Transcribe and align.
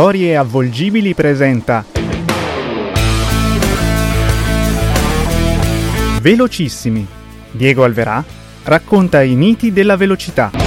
Storie 0.00 0.34
avvolgibili 0.34 1.12
presenta 1.12 1.84
Velocissimi. 6.22 7.06
Diego 7.50 7.84
Alverà 7.84 8.24
racconta 8.64 9.20
i 9.20 9.34
miti 9.34 9.74
della 9.74 9.98
velocità. 9.98 10.59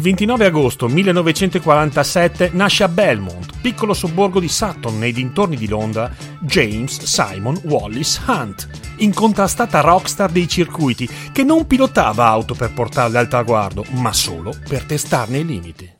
Il 0.00 0.06
29 0.06 0.46
agosto 0.46 0.88
1947 0.88 2.52
nasce 2.54 2.84
a 2.84 2.88
Belmont, 2.88 3.60
piccolo 3.60 3.92
sobborgo 3.92 4.40
di 4.40 4.48
Sutton 4.48 4.98
nei 4.98 5.12
dintorni 5.12 5.56
di 5.56 5.68
Londra, 5.68 6.10
James 6.40 7.02
Simon 7.02 7.60
Wallis 7.64 8.18
Hunt, 8.26 8.66
incontrastata 8.96 9.80
rockstar 9.80 10.30
dei 10.30 10.48
circuiti 10.48 11.06
che 11.30 11.44
non 11.44 11.66
pilotava 11.66 12.24
auto 12.24 12.54
per 12.54 12.72
portarle 12.72 13.18
al 13.18 13.28
traguardo, 13.28 13.84
ma 13.90 14.14
solo 14.14 14.54
per 14.66 14.84
testarne 14.84 15.36
i 15.40 15.44
limiti. 15.44 15.92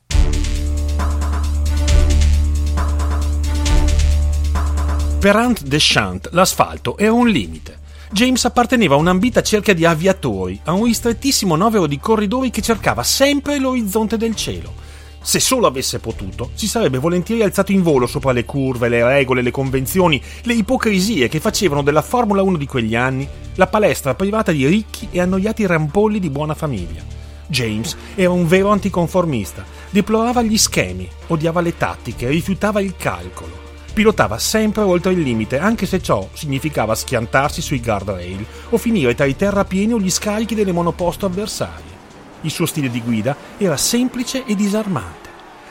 Per 5.19 5.35
Hunt 5.35 5.61
Deschant 5.61 6.27
l'asfalto 6.31 6.97
era 6.97 7.13
un 7.13 7.27
limite. 7.27 7.80
James 8.13 8.43
apparteneva 8.43 8.95
a 8.95 8.97
un'ambita 8.97 9.41
cerchia 9.41 9.73
di 9.73 9.85
aviatori, 9.85 10.59
a 10.65 10.73
un 10.73 10.83
ristrettissimo 10.83 11.55
novero 11.55 11.87
di 11.87 11.97
corridori 11.97 12.49
che 12.49 12.61
cercava 12.61 13.03
sempre 13.03 13.57
l'orizzonte 13.57 14.17
del 14.17 14.35
cielo. 14.35 14.73
Se 15.21 15.39
solo 15.39 15.65
avesse 15.65 15.99
potuto, 15.99 16.51
si 16.53 16.67
sarebbe 16.67 16.97
volentieri 16.97 17.41
alzato 17.41 17.71
in 17.71 17.81
volo 17.81 18.07
sopra 18.07 18.33
le 18.33 18.43
curve, 18.43 18.89
le 18.89 19.01
regole, 19.05 19.41
le 19.41 19.51
convenzioni, 19.51 20.21
le 20.41 20.53
ipocrisie 20.53 21.29
che 21.29 21.39
facevano 21.39 21.83
della 21.83 22.01
Formula 22.01 22.41
1 22.41 22.57
di 22.57 22.65
quegli 22.65 22.97
anni 22.97 23.25
la 23.55 23.67
palestra 23.67 24.13
privata 24.13 24.51
di 24.51 24.67
ricchi 24.67 25.07
e 25.09 25.21
annoiati 25.21 25.65
rampolli 25.65 26.19
di 26.19 26.29
buona 26.29 26.53
famiglia. 26.53 27.01
James 27.47 27.95
era 28.15 28.31
un 28.31 28.45
vero 28.45 28.71
anticonformista, 28.71 29.63
deplorava 29.89 30.41
gli 30.41 30.57
schemi, 30.57 31.07
odiava 31.27 31.61
le 31.61 31.77
tattiche, 31.77 32.27
rifiutava 32.27 32.81
il 32.81 32.93
calcolo. 32.97 33.70
Pilotava 33.93 34.37
sempre 34.37 34.83
oltre 34.83 35.11
il 35.11 35.19
limite, 35.19 35.59
anche 35.59 35.85
se 35.85 36.01
ciò 36.01 36.27
significava 36.31 36.95
schiantarsi 36.95 37.61
sui 37.61 37.81
guardrail 37.81 38.45
o 38.69 38.77
finire 38.77 39.13
tra 39.15 39.25
i 39.25 39.35
terrapieni 39.35 39.93
o 39.93 39.99
gli 39.99 40.09
scarichi 40.09 40.55
delle 40.55 40.71
monoposto 40.71 41.25
avversarie. 41.25 41.99
Il 42.41 42.51
suo 42.51 42.65
stile 42.65 42.89
di 42.89 43.01
guida 43.01 43.35
era 43.57 43.75
semplice 43.75 44.45
e 44.45 44.55
disarmante. 44.55 45.29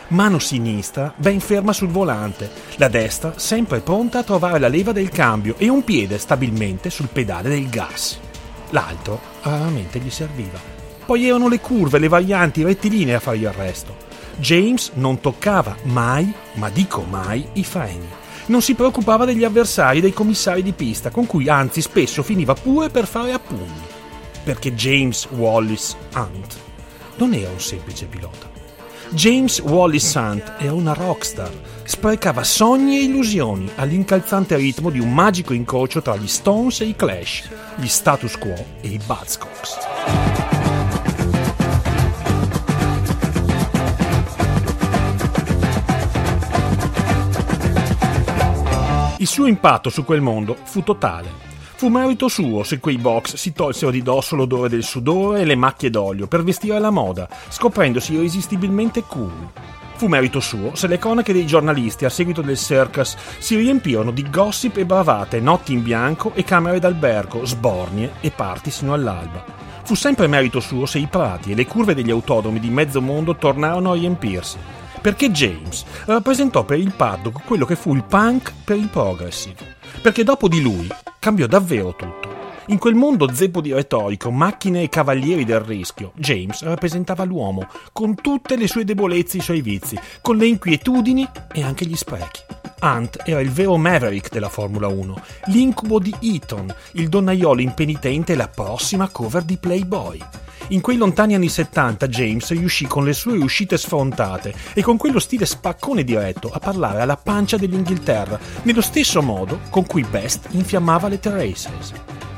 Mano 0.08 0.38
sinistra 0.38 1.14
ben 1.16 1.40
ferma 1.40 1.72
sul 1.72 1.88
volante, 1.88 2.50
la 2.76 2.88
destra 2.88 3.34
sempre 3.36 3.80
pronta 3.80 4.18
a 4.18 4.24
trovare 4.24 4.58
la 4.58 4.68
leva 4.68 4.92
del 4.92 5.08
cambio 5.08 5.54
e 5.56 5.68
un 5.68 5.82
piede 5.82 6.18
stabilmente 6.18 6.90
sul 6.90 7.08
pedale 7.08 7.48
del 7.48 7.70
gas. 7.70 8.18
L'altro 8.70 9.18
raramente 9.42 9.98
gli 9.98 10.10
serviva. 10.10 10.58
Poi 11.06 11.26
erano 11.26 11.48
le 11.48 11.60
curve, 11.60 11.98
le 11.98 12.08
varianti 12.08 12.62
rettilinee 12.62 13.14
a 13.14 13.20
fare 13.20 13.38
il 13.38 13.50
resto. 13.50 14.08
James 14.40 14.92
non 14.94 15.20
toccava 15.20 15.76
mai, 15.84 16.32
ma 16.54 16.70
dico 16.70 17.02
mai, 17.02 17.46
i 17.52 17.64
freni. 17.64 18.08
Non 18.46 18.62
si 18.62 18.74
preoccupava 18.74 19.26
degli 19.26 19.44
avversari, 19.44 20.00
dei 20.00 20.12
commissari 20.12 20.62
di 20.62 20.72
pista, 20.72 21.10
con 21.10 21.26
cui 21.26 21.48
anzi 21.48 21.82
spesso 21.82 22.22
finiva 22.22 22.54
pure 22.54 22.88
per 22.88 23.06
fare 23.06 23.32
a 23.32 23.38
pugni. 23.38 23.88
Perché 24.42 24.74
James 24.74 25.28
Wallis 25.30 25.94
Hunt 26.14 26.56
non 27.16 27.34
era 27.34 27.50
un 27.50 27.60
semplice 27.60 28.06
pilota. 28.06 28.50
James 29.10 29.58
Wallis 29.60 30.14
Hunt 30.14 30.54
era 30.58 30.72
una 30.72 30.94
rockstar, 30.94 31.50
sprecava 31.84 32.42
sogni 32.42 32.98
e 32.98 33.04
illusioni 33.04 33.70
all'incalzante 33.76 34.56
ritmo 34.56 34.88
di 34.88 35.00
un 35.00 35.12
magico 35.12 35.52
incrocio 35.52 36.00
tra 36.00 36.16
gli 36.16 36.28
Stones 36.28 36.80
e 36.80 36.86
i 36.86 36.96
Clash, 36.96 37.48
gli 37.74 37.88
Status 37.88 38.38
Quo 38.38 38.54
e 38.80 38.88
i 38.88 39.00
Buzzcocks. 39.04 40.29
Il 49.20 49.26
suo 49.26 49.44
impatto 49.44 49.90
su 49.90 50.02
quel 50.02 50.22
mondo 50.22 50.56
fu 50.62 50.82
totale. 50.82 51.30
Fu 51.76 51.88
merito 51.88 52.28
suo 52.28 52.62
se 52.62 52.80
quei 52.80 52.96
box 52.96 53.34
si 53.34 53.52
tolsero 53.52 53.90
di 53.90 54.00
dosso 54.00 54.34
l'odore 54.34 54.70
del 54.70 54.82
sudore 54.82 55.42
e 55.42 55.44
le 55.44 55.56
macchie 55.56 55.90
d'olio 55.90 56.26
per 56.26 56.42
vestire 56.42 56.78
la 56.78 56.88
moda, 56.88 57.28
scoprendosi 57.50 58.14
irresistibilmente 58.14 59.02
cool. 59.02 59.50
Fu 59.96 60.06
merito 60.06 60.40
suo 60.40 60.74
se 60.74 60.86
le 60.86 60.96
cronache 60.96 61.34
dei 61.34 61.44
giornalisti 61.44 62.06
a 62.06 62.08
seguito 62.08 62.40
del 62.40 62.56
circus 62.56 63.14
si 63.36 63.56
riempirono 63.56 64.10
di 64.10 64.26
gossip 64.30 64.78
e 64.78 64.86
bravate, 64.86 65.38
notti 65.38 65.74
in 65.74 65.82
bianco 65.82 66.32
e 66.34 66.42
camere 66.42 66.78
d'albergo, 66.78 67.44
sbornie 67.44 68.12
e 68.20 68.30
parti 68.30 68.70
sino 68.70 68.94
all'alba. 68.94 69.44
Fu 69.82 69.94
sempre 69.94 70.28
merito 70.28 70.60
suo 70.60 70.86
se 70.86 70.98
i 70.98 71.08
prati 71.08 71.52
e 71.52 71.54
le 71.54 71.66
curve 71.66 71.94
degli 71.94 72.10
autodromi 72.10 72.58
di 72.58 72.70
mezzo 72.70 73.02
mondo 73.02 73.36
tornarono 73.36 73.90
a 73.90 73.96
riempirsi 73.96 74.79
perché 75.00 75.30
James 75.30 75.84
rappresentò 76.04 76.64
per 76.64 76.78
il 76.78 76.92
paddock 76.94 77.44
quello 77.44 77.64
che 77.64 77.76
fu 77.76 77.94
il 77.94 78.04
punk 78.04 78.52
per 78.64 78.76
il 78.76 78.88
progressive, 78.88 79.76
perché 80.02 80.24
dopo 80.24 80.48
di 80.48 80.60
lui 80.60 80.88
cambiò 81.18 81.46
davvero 81.46 81.94
tutto. 81.94 82.38
In 82.66 82.78
quel 82.78 82.94
mondo 82.94 83.32
zeppo 83.32 83.60
di 83.60 83.72
retorico, 83.72 84.30
macchine 84.30 84.82
e 84.82 84.88
cavalieri 84.88 85.44
del 85.44 85.58
rischio, 85.58 86.12
James 86.14 86.62
rappresentava 86.62 87.24
l'uomo, 87.24 87.66
con 87.92 88.14
tutte 88.14 88.56
le 88.56 88.68
sue 88.68 88.84
debolezze 88.84 89.38
e 89.38 89.40
i 89.40 89.42
suoi 89.42 89.60
vizi, 89.60 89.98
con 90.20 90.36
le 90.36 90.46
inquietudini 90.46 91.28
e 91.52 91.64
anche 91.64 91.84
gli 91.84 91.96
sprechi. 91.96 92.42
Hunt 92.82 93.22
era 93.24 93.40
il 93.40 93.50
vero 93.50 93.76
Maverick 93.76 94.30
della 94.30 94.48
Formula 94.48 94.86
1, 94.86 95.20
l'incubo 95.46 95.98
di 95.98 96.14
Eaton, 96.20 96.72
il 96.92 97.08
donnaiolo 97.08 97.60
impenitente 97.60 98.34
e 98.34 98.36
la 98.36 98.48
prossima 98.48 99.08
cover 99.08 99.42
di 99.42 99.56
Playboy. 99.56 100.18
In 100.70 100.80
quei 100.80 100.96
lontani 100.96 101.34
anni 101.34 101.48
70 101.48 102.06
James 102.06 102.50
riuscì 102.50 102.86
con 102.86 103.04
le 103.04 103.12
sue 103.12 103.36
uscite 103.36 103.76
sfrontate 103.76 104.54
e 104.72 104.82
con 104.82 104.96
quello 104.96 105.18
stile 105.18 105.44
spaccone 105.44 106.04
diretto 106.04 106.48
a 106.48 106.60
parlare 106.60 107.00
alla 107.00 107.16
pancia 107.16 107.56
dell'Inghilterra, 107.56 108.38
nello 108.62 108.80
stesso 108.80 109.20
modo 109.20 109.58
con 109.68 109.84
cui 109.84 110.04
Best 110.08 110.46
infiammava 110.50 111.08
le 111.08 111.18
Terraces. 111.18 111.92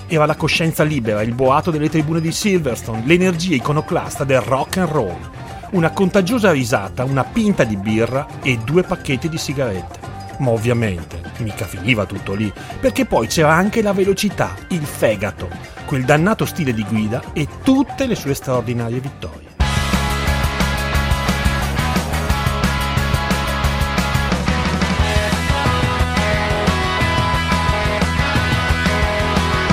Era 0.07 0.25
la 0.25 0.37
coscienza 0.37 0.83
libera, 0.83 1.21
il 1.21 1.35
boato 1.35 1.71
delle 1.71 1.91
tribune 1.91 2.23
di 2.23 2.33
Silverstone, 2.33 3.03
l'energia 3.05 3.55
iconoclasta 3.55 4.25
del 4.25 4.41
rock 4.41 4.79
and 4.79 4.89
roll. 4.89 5.31
Una 5.73 5.91
contagiosa 5.91 6.53
risata, 6.53 7.05
una 7.05 7.25
pinta 7.25 7.65
di 7.65 7.77
birra 7.77 8.27
e 8.43 8.57
due 8.65 8.83
pacchetti 8.83 9.29
di 9.29 9.37
sigarette. 9.37 10.02
Ma 10.43 10.51
ovviamente 10.51 11.21
mica 11.39 11.67
finiva 11.67 12.05
tutto 12.05 12.35
lì, 12.35 12.53
perché 12.81 13.05
poi 13.05 13.29
c'era 13.29 13.55
anche 13.55 13.81
la 13.81 13.93
velocità, 13.93 14.57
il 14.71 14.83
fegato, 14.83 15.49
quel 15.87 16.05
dannato 16.05 16.45
stile 16.47 16.75
di 16.75 16.83
guida 16.83 17.23
e 17.33 17.47
tutte 17.63 18.07
le 18.07 18.17
sue 18.17 18.35
straordinarie 18.35 18.99
vittorie. 18.99 19.51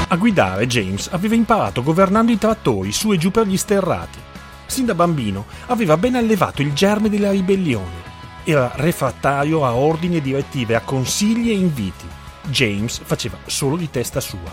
A 0.07 0.16
guidare 0.18 0.68
James 0.68 1.07
aveva 1.12 1.34
imparato 1.34 1.81
governando 1.81 2.31
i 2.31 2.38
trattori 2.38 2.91
su 2.91 3.12
e 3.12 3.18
giù 3.18 3.31
per 3.31 3.47
gli 3.47 3.57
sterrati. 3.57 4.19
Sin 4.68 4.86
da 4.86 4.94
bambino 4.94 5.45
aveva 5.65 5.98
ben 5.98 6.13
allevato 6.13 6.62
il 6.62 6.74
germe 6.74 7.10
della 7.10 7.31
ribellione. 7.31 8.09
Era 8.50 8.72
refrattario 8.78 9.63
a 9.63 9.75
ordini 9.75 10.16
e 10.16 10.22
direttive, 10.22 10.74
a 10.74 10.81
consigli 10.81 11.51
e 11.51 11.54
inviti. 11.54 12.07
James 12.48 13.00
faceva 13.04 13.38
solo 13.46 13.75
di 13.75 13.92
testa 13.92 14.19
sua. 14.19 14.51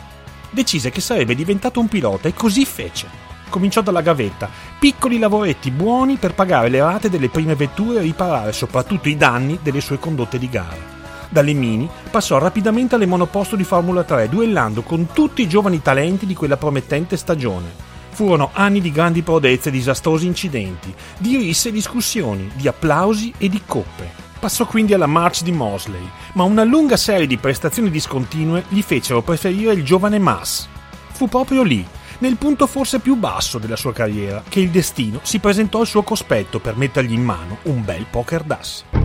Decise 0.51 0.91
che 0.91 1.01
sarebbe 1.01 1.35
diventato 1.35 1.81
un 1.81 1.89
pilota 1.89 2.29
e 2.29 2.35
così 2.35 2.67
fece. 2.67 3.09
Cominciò 3.49 3.81
dalla 3.81 4.03
gavetta, 4.03 4.51
piccoli 4.79 5.19
lavoretti 5.19 5.71
buoni 5.71 6.17
per 6.17 6.35
pagare 6.35 6.69
le 6.69 6.81
rate 6.81 7.09
delle 7.09 7.31
prime 7.31 7.55
vetture 7.55 8.01
e 8.01 8.03
riparare 8.03 8.53
soprattutto 8.53 9.09
i 9.09 9.17
danni 9.17 9.61
delle 9.63 9.81
sue 9.81 9.99
condotte 9.99 10.39
di 10.39 10.51
gara. 10.51 10.77
Dalle 11.31 11.55
mini 11.55 11.89
passò 12.11 12.37
rapidamente 12.37 12.97
alle 12.97 13.07
monoposto 13.07 13.57
di 13.57 13.65
Formula 13.65 14.05
3, 14.05 14.29
duellando 14.29 14.83
con 14.83 15.07
tutti 15.15 15.41
i 15.41 15.49
giovani 15.49 15.81
talenti 15.81 16.27
di 16.27 16.35
quella 16.35 16.59
promettente 16.59 17.17
stagione. 17.17 17.96
Furono 18.17 18.49
anni 18.55 18.81
di 18.81 18.91
grandi 18.91 19.21
prodezze 19.21 19.69
e 19.69 19.73
disastrosi 19.73 20.25
incidenti, 20.25 20.91
di 21.19 21.37
risse 21.37 21.69
e 21.69 21.73
discussioni, 21.73 22.51
di 22.55 22.67
applausi 22.67 23.31
e 23.37 23.51
di 23.51 23.61
coppe. 23.67 24.11
Passò 24.41 24.65
quindi 24.65 24.95
alla 24.95 25.05
March 25.05 25.43
di 25.43 25.53
Mosley, 25.53 26.01
ma 26.33 26.45
una 26.45 26.65
lunga 26.65 26.97
serie 26.97 27.27
di 27.27 27.37
prestazioni 27.37 27.91
discontinue 27.91 28.65
gli 28.69 28.81
fecero 28.81 29.21
preferire 29.21 29.75
il 29.75 29.85
giovane 29.85 30.19
Mass. 30.19 30.67
Fu 31.13 31.29
proprio 31.29 31.63
lì, 31.63 31.87
nel 32.21 32.37
punto 32.37 32.67
forse 32.67 33.01
più 33.01 33.17
basso 33.17 33.59
della 33.59 33.77
sua 33.77 33.93
carriera, 33.93 34.43
che 34.49 34.61
il 34.61 34.71
destino 34.71 35.21
si 35.23 35.39
presentò 35.39 35.81
al 35.81 35.87
suo 35.87 36.03
cospetto 36.03 36.59
per 36.59 36.75
mettergli 36.79 37.13
in 37.13 37.23
mano 37.23 37.59
un 37.65 37.85
bel 37.85 38.07
poker 38.09 38.45
d'ass. 38.45 38.96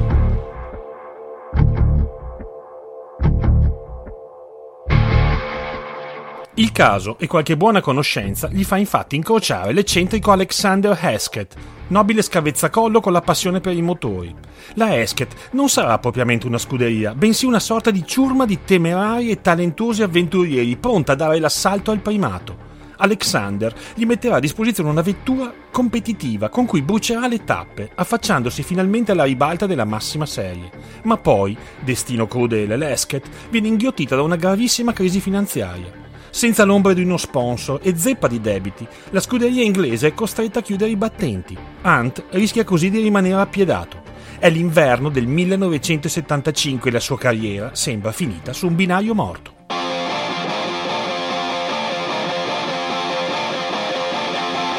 Il 6.55 6.73
caso 6.73 7.17
e 7.17 7.27
qualche 7.27 7.55
buona 7.55 7.79
conoscenza 7.79 8.49
gli 8.49 8.65
fa 8.65 8.75
infatti 8.75 9.15
incrociare 9.15 9.71
l'eccentrico 9.71 10.31
Alexander 10.31 10.99
Hesketh, 11.01 11.55
nobile 11.87 12.21
scavezzacollo 12.21 12.99
con 12.99 13.13
la 13.13 13.21
passione 13.21 13.61
per 13.61 13.73
i 13.73 13.81
motori. 13.81 14.35
La 14.73 14.93
Hesketh 14.93 15.51
non 15.51 15.69
sarà 15.69 15.97
propriamente 15.97 16.47
una 16.47 16.57
scuderia, 16.57 17.15
bensì 17.15 17.45
una 17.45 17.61
sorta 17.61 17.89
di 17.89 18.05
ciurma 18.05 18.45
di 18.45 18.59
temerari 18.65 19.29
e 19.29 19.39
talentuosi 19.39 20.03
avventurieri 20.03 20.75
pronta 20.75 21.13
a 21.13 21.15
dare 21.15 21.39
l'assalto 21.39 21.91
al 21.91 21.99
primato. 21.99 22.69
Alexander 22.97 23.73
gli 23.95 24.03
metterà 24.03 24.35
a 24.35 24.39
disposizione 24.41 24.89
una 24.89 25.01
vettura 25.01 25.53
competitiva 25.71 26.49
con 26.49 26.65
cui 26.65 26.81
brucerà 26.81 27.27
le 27.27 27.45
tappe, 27.45 27.91
affacciandosi 27.95 28.61
finalmente 28.61 29.13
alla 29.13 29.23
ribalta 29.23 29.65
della 29.67 29.85
massima 29.85 30.25
serie. 30.25 30.69
Ma 31.03 31.15
poi, 31.15 31.57
destino 31.79 32.27
crudele, 32.27 32.75
l'Hesketh 32.75 33.29
viene 33.49 33.69
inghiottita 33.69 34.17
da 34.17 34.21
una 34.21 34.35
gravissima 34.35 34.91
crisi 34.91 35.21
finanziaria 35.21 36.00
senza 36.31 36.63
l'ombra 36.63 36.93
di 36.93 37.03
uno 37.03 37.17
sponsor 37.17 37.79
e 37.83 37.95
zeppa 37.95 38.27
di 38.27 38.41
debiti, 38.41 38.87
la 39.09 39.19
scuderia 39.19 39.63
inglese 39.63 40.07
è 40.07 40.13
costretta 40.13 40.59
a 40.59 40.61
chiudere 40.63 40.89
i 40.89 40.95
battenti. 40.95 41.55
Hunt 41.83 42.23
rischia 42.31 42.63
così 42.63 42.89
di 42.89 43.01
rimanere 43.01 43.39
appiedato. 43.39 44.01
È 44.39 44.49
l'inverno 44.49 45.09
del 45.09 45.27
1975 45.27 46.89
e 46.89 46.93
la 46.93 46.99
sua 46.99 47.17
carriera 47.17 47.75
sembra 47.75 48.11
finita 48.11 48.53
su 48.53 48.65
un 48.65 48.75
binario 48.75 49.13
morto. 49.13 49.59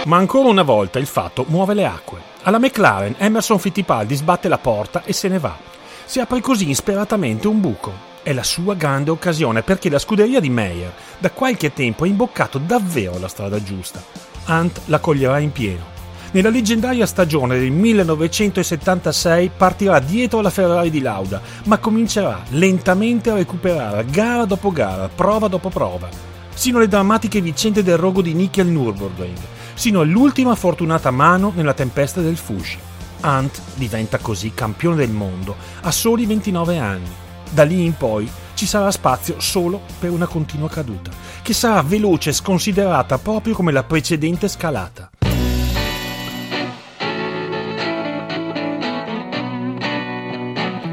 Ma 0.04 0.16
ancora 0.16 0.48
una 0.48 0.62
volta 0.62 0.98
il 0.98 1.06
fatto 1.06 1.44
muove 1.46 1.74
le 1.74 1.84
acque. 1.84 2.18
Alla 2.42 2.58
McLaren 2.58 3.14
Emerson 3.18 3.60
Fittipaldi 3.60 4.16
sbatte 4.16 4.48
la 4.48 4.58
porta 4.58 5.04
e 5.04 5.12
se 5.12 5.28
ne 5.28 5.38
va. 5.38 5.56
Si 6.04 6.18
apre 6.18 6.40
così 6.40 6.68
insperatamente 6.68 7.46
un 7.46 7.60
buco. 7.60 8.11
È 8.24 8.32
la 8.32 8.44
sua 8.44 8.76
grande 8.76 9.10
occasione 9.10 9.62
perché 9.62 9.90
la 9.90 9.98
scuderia 9.98 10.38
di 10.38 10.48
Meyer 10.48 10.94
da 11.18 11.32
qualche 11.32 11.72
tempo 11.72 12.04
ha 12.04 12.06
imboccato 12.06 12.58
davvero 12.58 13.18
la 13.18 13.26
strada 13.26 13.60
giusta. 13.60 14.00
Hunt 14.46 14.82
la 14.84 15.00
coglierà 15.00 15.40
in 15.40 15.50
pieno. 15.50 15.90
Nella 16.30 16.48
leggendaria 16.48 17.04
stagione 17.04 17.58
del 17.58 17.72
1976 17.72 19.50
partirà 19.56 19.98
dietro 19.98 20.40
la 20.40 20.50
Ferrari 20.50 20.90
di 20.90 21.00
Lauda, 21.00 21.40
ma 21.64 21.78
comincerà 21.78 22.44
lentamente 22.50 23.30
a 23.30 23.34
recuperare 23.34 24.04
gara 24.08 24.44
dopo 24.44 24.70
gara, 24.70 25.08
prova 25.08 25.48
dopo 25.48 25.68
prova, 25.68 26.08
sino 26.54 26.78
alle 26.78 26.86
drammatiche 26.86 27.40
vicende 27.40 27.82
del 27.82 27.96
rogo 27.96 28.22
di 28.22 28.34
Nickel 28.34 28.68
Nürburgring, 28.68 29.38
sino 29.74 30.00
all'ultima 30.00 30.54
fortunata 30.54 31.10
mano 31.10 31.52
nella 31.56 31.74
tempesta 31.74 32.20
del 32.20 32.36
Fuji. 32.36 32.78
Hunt 33.24 33.60
diventa 33.74 34.18
così 34.18 34.52
campione 34.54 34.94
del 34.94 35.10
mondo 35.10 35.56
a 35.80 35.90
soli 35.90 36.24
29 36.24 36.78
anni 36.78 37.21
da 37.52 37.64
lì 37.64 37.84
in 37.84 37.94
poi 37.94 38.28
ci 38.54 38.66
sarà 38.66 38.90
spazio 38.90 39.40
solo 39.40 39.82
per 39.98 40.10
una 40.10 40.26
continua 40.26 40.68
caduta, 40.68 41.10
che 41.42 41.52
sarà 41.52 41.82
veloce 41.82 42.30
e 42.30 42.32
sconsiderata 42.32 43.18
proprio 43.18 43.54
come 43.54 43.72
la 43.72 43.82
precedente 43.82 44.48
scalata. 44.48 45.10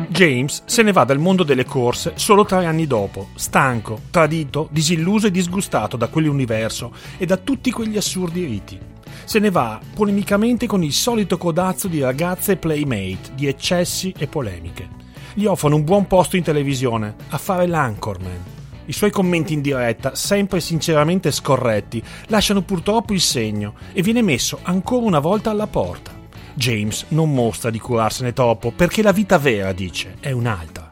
James 0.09 0.63
se 0.65 0.83
ne 0.83 0.91
va 0.91 1.05
dal 1.05 1.17
mondo 1.17 1.43
delle 1.43 1.63
corse 1.63 2.11
solo 2.15 2.43
tre 2.43 2.65
anni 2.65 2.85
dopo, 2.87 3.29
stanco, 3.35 4.01
tradito, 4.11 4.67
disilluso 4.69 5.27
e 5.27 5.31
disgustato 5.31 5.95
da 5.95 6.07
quell'universo 6.07 6.91
e 7.17 7.25
da 7.25 7.37
tutti 7.37 7.71
quegli 7.71 7.95
assurdi 7.95 8.43
riti. 8.43 8.77
Se 9.23 9.39
ne 9.39 9.49
va 9.49 9.79
polemicamente 9.95 10.67
con 10.67 10.83
il 10.83 10.91
solito 10.91 11.37
codazzo 11.37 11.87
di 11.87 12.01
ragazze 12.01 12.57
playmate, 12.57 13.31
di 13.35 13.47
eccessi 13.47 14.13
e 14.17 14.27
polemiche 14.27 14.98
gli 15.33 15.45
offrono 15.45 15.75
un 15.75 15.83
buon 15.83 16.07
posto 16.07 16.35
in 16.35 16.43
televisione, 16.43 17.15
a 17.29 17.37
fare 17.37 17.67
l'anchorman. 17.67 18.57
I 18.85 18.93
suoi 18.93 19.11
commenti 19.11 19.53
in 19.53 19.61
diretta, 19.61 20.15
sempre 20.15 20.59
sinceramente 20.59 21.31
scorretti, 21.31 22.03
lasciano 22.27 22.63
purtroppo 22.63 23.13
il 23.13 23.21
segno 23.21 23.75
e 23.93 24.01
viene 24.01 24.23
messo 24.23 24.59
ancora 24.63 25.05
una 25.05 25.19
volta 25.19 25.51
alla 25.51 25.67
porta. 25.67 26.11
James 26.55 27.05
non 27.09 27.31
mostra 27.31 27.69
di 27.69 27.79
curarsene 27.79 28.33
troppo 28.33 28.71
perché 28.71 29.03
la 29.03 29.11
vita 29.11 29.37
vera, 29.37 29.71
dice, 29.73 30.15
è 30.19 30.31
un'altra. 30.31 30.89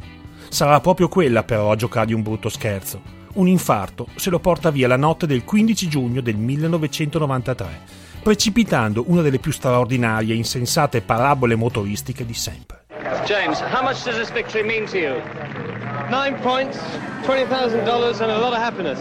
Sarà 0.48 0.80
proprio 0.80 1.07
quella 1.10 1.44
però 1.44 1.72
a 1.72 1.75
giocargli 1.75 2.13
un 2.13 2.22
brutto 2.22 2.50
scherzo. 2.50 3.01
Un 3.34 3.48
infarto 3.48 4.07
se 4.16 4.30
lo 4.30 4.39
porta 4.39 4.69
via 4.69 4.88
la 4.88 4.95
notte 4.95 5.28
del 5.28 5.44
15 5.44 5.88
giugno 5.88 6.22
del 6.22 6.38
1993, 6.38 7.81
precipitando 8.22 9.06
una 9.07 9.22
delle 9.22 9.39
più 9.39 9.51
straordinarie 9.51 10.34
e 10.34 10.38
insensate 10.38 11.01
parabole 11.01 11.56
motoristiche 11.56 12.25
di 12.25 12.34
sempre. 12.34 12.76
James, 13.25 13.59
how 13.59 13.81
much 13.81 14.04
does 14.04 14.18
this 14.18 14.30
victory 14.30 14.63
mean 14.63 14.86
to 14.88 14.98
you? 14.98 15.21
Nine 16.09 16.39
points, 16.42 16.77
$20,000 17.24 18.21
and 18.21 18.31
a 18.31 18.38
lot 18.38 18.54
of 18.54 18.59
happiness. 18.59 19.00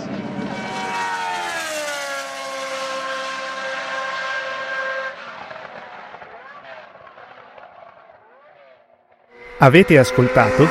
Avete 9.59 9.99
ascoltato? 9.99 10.67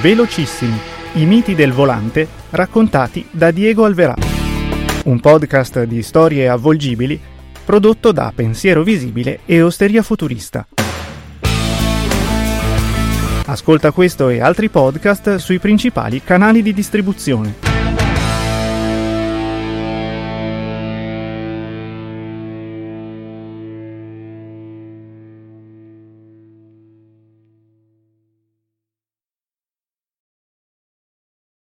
Velocissimi, 0.00 0.78
i 1.14 1.24
miti 1.24 1.54
del 1.54 1.72
volante 1.72 2.28
raccontati 2.50 3.26
da 3.30 3.50
Diego 3.50 3.84
Alverà. 3.84 4.14
Un 5.04 5.20
podcast 5.20 5.82
di 5.82 6.02
storie 6.02 6.48
avvolgibili 6.48 7.32
prodotto 7.64 8.12
da 8.12 8.32
Pensiero 8.34 8.82
Visibile 8.82 9.40
e 9.46 9.62
Osteria 9.62 10.02
Futurista. 10.02 10.66
Ascolta 13.46 13.90
questo 13.90 14.28
e 14.28 14.40
altri 14.40 14.68
podcast 14.68 15.36
sui 15.36 15.58
principali 15.58 16.22
canali 16.22 16.62
di 16.62 16.72
distribuzione. 16.72 17.73